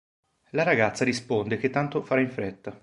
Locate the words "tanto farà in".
1.69-2.31